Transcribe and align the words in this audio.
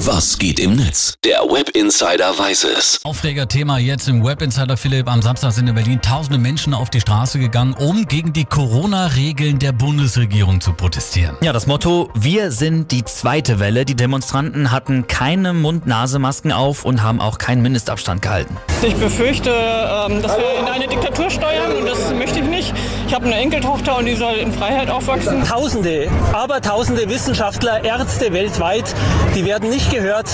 Was 0.00 0.38
geht 0.38 0.60
im 0.60 0.76
Netz? 0.76 1.14
Der 1.24 1.38
Web 1.38 1.70
Insider 1.70 2.38
weiß 2.38 2.64
es. 2.64 3.00
Aufreger-Thema 3.02 3.78
jetzt 3.78 4.06
im 4.08 4.22
Web 4.22 4.42
Insider 4.42 4.76
Philipp. 4.76 5.08
Am 5.08 5.22
Samstag 5.22 5.52
sind 5.52 5.68
in 5.68 5.74
Berlin 5.74 6.02
tausende 6.02 6.38
Menschen 6.38 6.74
auf 6.74 6.90
die 6.90 7.00
Straße 7.00 7.38
gegangen, 7.38 7.72
um 7.72 8.06
gegen 8.06 8.34
die 8.34 8.44
Corona-Regeln 8.44 9.58
der 9.58 9.72
Bundesregierung 9.72 10.60
zu 10.60 10.74
protestieren. 10.74 11.38
Ja, 11.40 11.54
das 11.54 11.66
Motto, 11.66 12.10
wir 12.14 12.52
sind 12.52 12.92
die 12.92 13.04
zweite 13.04 13.58
Welle. 13.58 13.86
Die 13.86 13.94
Demonstranten 13.94 14.70
hatten 14.70 15.06
keine 15.06 15.54
Mund-Nase-Masken 15.54 16.52
auf 16.52 16.84
und 16.84 17.02
haben 17.02 17.22
auch 17.22 17.38
keinen 17.38 17.62
Mindestabstand 17.62 18.20
gehalten. 18.20 18.54
Ich 18.82 18.94
befürchte, 18.96 19.48
ähm, 19.48 20.20
dass 20.20 20.36
wir 20.36 20.60
in 20.60 20.66
eine 20.66 20.88
Diktatur 20.88 21.30
steuern 21.30 21.74
und 21.74 21.86
das 21.86 22.12
möchte 22.12 22.40
ich 22.40 22.44
nicht. 22.44 22.74
Ich 23.06 23.14
habe 23.14 23.26
eine 23.26 23.36
Enkeltochter 23.36 23.98
und 23.98 24.06
die 24.06 24.16
soll 24.16 24.34
in 24.34 24.52
Freiheit 24.52 24.90
aufwachsen. 24.90 25.44
Tausende, 25.44 26.10
aber 26.32 26.60
tausende 26.60 27.08
Wissenschaftler, 27.08 27.84
Ärzte 27.84 28.32
weltweit, 28.32 28.92
die 29.36 29.44
werden 29.44 29.70
nicht 29.70 29.92
gehört, 29.92 30.28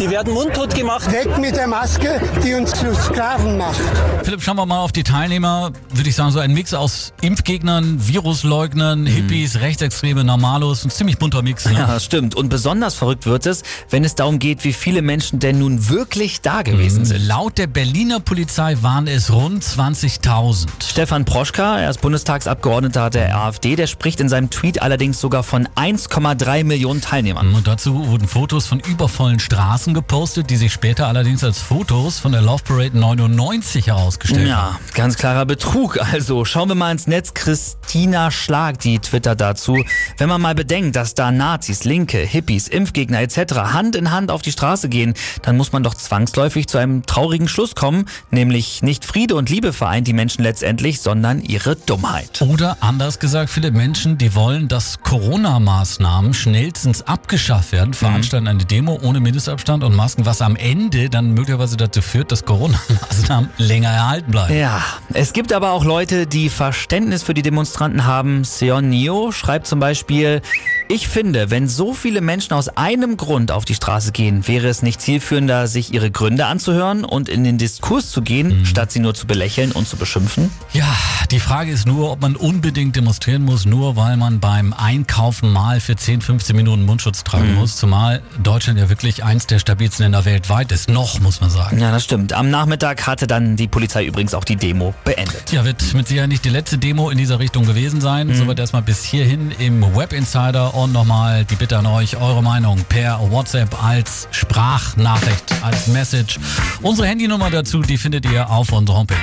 die 0.00 0.10
werden 0.10 0.34
mundtot 0.34 0.74
gemacht. 0.74 1.12
Weg 1.12 1.38
mit 1.38 1.54
der 1.54 1.68
Maske, 1.68 2.20
die 2.42 2.54
uns 2.54 2.72
zu 2.72 2.92
Sklaven 2.94 3.56
macht. 3.56 3.80
Philipp, 4.24 4.42
schauen 4.42 4.56
wir 4.56 4.66
mal 4.66 4.80
auf 4.80 4.90
die 4.90 5.04
Teilnehmer. 5.04 5.70
Würde 5.94 6.08
ich 6.08 6.16
sagen, 6.16 6.32
so 6.32 6.40
ein 6.40 6.52
Mix 6.52 6.74
aus 6.74 7.12
Impfgegnern, 7.22 8.08
Virusleugnern, 8.08 9.06
Hippies, 9.06 9.60
Rechtsextreme, 9.60 10.24
Normalos. 10.24 10.84
Ein 10.84 10.90
ziemlich 10.90 11.18
bunter 11.18 11.42
Mix. 11.42 11.66
Ne? 11.66 11.74
Ja, 11.74 11.86
das 11.86 12.04
stimmt. 12.04 12.34
Und 12.34 12.48
besonders 12.48 12.94
verrückt 12.94 13.26
wird 13.26 13.46
es, 13.46 13.62
wenn 13.90 14.04
es 14.04 14.16
darum 14.16 14.40
geht, 14.40 14.64
wie 14.64 14.72
viele 14.72 15.00
Menschen 15.00 15.38
denn 15.38 15.60
nun 15.60 15.88
wirklich 15.88 16.40
da 16.40 16.62
gewesen 16.62 17.04
sind. 17.04 17.24
Laut 17.24 17.56
der 17.56 17.68
Berliner 17.68 18.18
Polizei 18.18 18.76
waren 18.80 19.06
es 19.06 19.32
rund 19.32 19.62
20.000. 19.62 20.66
Stefan 20.84 21.24
Proschka, 21.24 21.78
er 21.78 21.90
ist 21.90 22.00
Bundestagsabgeordneter 22.16 23.10
der 23.10 23.36
AfD, 23.36 23.76
der 23.76 23.86
spricht 23.86 24.20
in 24.20 24.30
seinem 24.30 24.48
Tweet 24.48 24.80
allerdings 24.80 25.20
sogar 25.20 25.42
von 25.42 25.68
1,3 25.76 26.64
Millionen 26.64 27.02
Teilnehmern. 27.02 27.52
Und 27.52 27.66
dazu 27.66 28.06
wurden 28.06 28.26
Fotos 28.26 28.66
von 28.66 28.80
übervollen 28.80 29.38
Straßen 29.38 29.92
gepostet, 29.92 30.48
die 30.48 30.56
sich 30.56 30.72
später 30.72 31.08
allerdings 31.08 31.44
als 31.44 31.58
Fotos 31.58 32.18
von 32.18 32.32
der 32.32 32.40
Love 32.40 32.62
Parade 32.64 32.98
99 32.98 33.88
herausgestellt 33.88 34.50
haben. 34.50 34.74
Ja, 34.74 34.80
ganz 34.94 35.18
klarer 35.18 35.44
Betrug. 35.44 35.98
Also 36.00 36.46
schauen 36.46 36.70
wir 36.70 36.74
mal 36.74 36.90
ins 36.90 37.06
Netz. 37.06 37.34
Christina 37.34 38.30
Schlag, 38.30 38.78
die 38.78 38.98
twittert 38.98 39.42
dazu. 39.42 39.84
Wenn 40.16 40.30
man 40.30 40.40
mal 40.40 40.54
bedenkt, 40.54 40.96
dass 40.96 41.14
da 41.14 41.30
Nazis, 41.30 41.84
Linke, 41.84 42.16
Hippies, 42.16 42.66
Impfgegner 42.66 43.20
etc. 43.20 43.56
Hand 43.74 43.94
in 43.94 44.10
Hand 44.10 44.30
auf 44.30 44.40
die 44.40 44.52
Straße 44.52 44.88
gehen, 44.88 45.12
dann 45.42 45.58
muss 45.58 45.72
man 45.72 45.82
doch 45.82 45.94
zwangsläufig 45.94 46.66
zu 46.66 46.78
einem 46.78 47.04
traurigen 47.04 47.46
Schluss 47.46 47.74
kommen, 47.74 48.06
nämlich 48.30 48.82
nicht 48.82 49.04
Friede 49.04 49.34
und 49.34 49.50
Liebe 49.50 49.74
vereint 49.74 50.06
die 50.06 50.14
Menschen 50.14 50.42
letztendlich, 50.42 51.02
sondern 51.02 51.42
ihre 51.42 51.76
Dummheit. 51.76 52.05
Oder 52.42 52.76
anders 52.80 53.18
gesagt, 53.18 53.50
viele 53.50 53.70
Menschen, 53.70 54.18
die 54.18 54.34
wollen, 54.34 54.68
dass 54.68 55.00
Corona-Maßnahmen 55.02 56.34
schnellstens 56.34 57.02
abgeschafft 57.02 57.72
werden, 57.72 57.94
veranstalten 57.94 58.48
eine 58.48 58.64
Demo 58.64 58.98
ohne 59.02 59.20
Mindestabstand 59.20 59.82
und 59.82 59.94
Masken, 59.94 60.26
was 60.26 60.42
am 60.42 60.56
Ende 60.56 61.10
dann 61.10 61.34
möglicherweise 61.34 61.76
dazu 61.76 62.02
führt, 62.02 62.32
dass 62.32 62.44
Corona-Maßnahmen 62.44 63.50
länger 63.58 63.90
erhalten 63.90 64.30
bleiben. 64.30 64.56
Ja, 64.56 64.82
es 65.12 65.32
gibt 65.32 65.52
aber 65.52 65.72
auch 65.72 65.84
Leute, 65.84 66.26
die 66.26 66.48
Verständnis 66.48 67.22
für 67.22 67.34
die 67.34 67.42
Demonstranten 67.42 68.04
haben. 68.04 68.44
Seon 68.44 68.88
Nio 68.88 69.32
schreibt 69.32 69.66
zum 69.66 69.80
Beispiel, 69.80 70.42
ich 70.88 71.08
finde, 71.08 71.50
wenn 71.50 71.68
so 71.68 71.94
viele 71.94 72.20
Menschen 72.20 72.52
aus 72.52 72.68
einem 72.68 73.16
Grund 73.16 73.50
auf 73.50 73.64
die 73.64 73.74
Straße 73.74 74.12
gehen, 74.12 74.46
wäre 74.46 74.68
es 74.68 74.82
nicht 74.82 75.00
zielführender, 75.00 75.66
sich 75.66 75.92
ihre 75.92 76.10
Gründe 76.10 76.46
anzuhören 76.46 77.04
und 77.04 77.28
in 77.28 77.42
den 77.42 77.58
Diskurs 77.58 78.10
zu 78.10 78.22
gehen, 78.22 78.64
statt 78.64 78.92
sie 78.92 79.00
nur 79.00 79.14
zu 79.14 79.26
belächeln 79.26 79.72
und 79.72 79.88
zu 79.88 79.96
beschimpfen? 79.96 80.50
Ja, 80.72 80.86
die 81.32 81.40
Frage 81.40 81.72
ist 81.72 81.86
nur, 81.86 82.12
ob 82.12 82.20
man 82.20 82.36
unbedingt 82.36 82.94
demonstrieren 82.94 83.42
muss, 83.42 83.66
nur 83.66 83.96
weil 83.96 84.16
man 84.16 84.38
beim 84.38 84.72
Einkaufen 84.72 85.52
mal 85.52 85.80
für 85.80 85.96
10, 85.96 86.20
15 86.20 86.54
Minuten 86.54 86.84
Mundschutz 86.84 87.24
tragen 87.24 87.54
muss. 87.54 87.76
Zumal 87.76 88.22
Deutschland 88.42 88.78
ja 88.78 88.88
wirklich 88.88 89.24
eins 89.24 89.46
der 89.46 89.58
stabilsten 89.58 90.04
Länder 90.04 90.24
weltweit 90.24 90.70
ist. 90.70 90.88
Noch, 90.88 91.18
muss 91.18 91.40
man 91.40 91.50
sagen. 91.50 91.80
Ja, 91.80 91.90
das 91.90 92.04
stimmt. 92.04 92.32
Am 92.32 92.50
Nachmittag 92.50 93.06
hatte 93.06 93.26
dann 93.26 93.56
die 93.56 93.66
Polizei 93.66 94.04
übrigens 94.04 94.34
auch 94.34 94.44
die 94.44 94.56
Demo 94.56 94.94
beendet. 95.04 95.50
Ja, 95.50 95.64
wird 95.64 95.82
mit 95.94 96.06
Sicherheit 96.06 96.28
nicht 96.28 96.44
die 96.44 96.50
letzte 96.50 96.78
Demo 96.78 97.10
in 97.10 97.18
dieser 97.18 97.40
Richtung 97.40 97.66
gewesen 97.66 98.00
sein. 98.00 98.32
Soweit 98.34 98.58
erstmal 98.58 98.82
bis 98.82 99.02
hierhin 99.02 99.50
im 99.58 99.82
Web 99.96 100.12
Insider 100.12 100.75
und 100.76 100.92
nochmal 100.92 101.44
die 101.46 101.54
Bitte 101.54 101.78
an 101.78 101.86
euch, 101.86 102.16
eure 102.18 102.42
Meinung 102.42 102.78
per 102.88 103.18
WhatsApp 103.30 103.82
als 103.82 104.28
Sprachnachricht, 104.30 105.54
als 105.62 105.86
Message. 105.86 106.38
Unsere 106.82 107.08
Handynummer 107.08 107.50
dazu, 107.50 107.80
die 107.80 107.96
findet 107.96 108.26
ihr 108.26 108.50
auf 108.50 108.70
unserer 108.72 108.98
Homepage. 108.98 109.16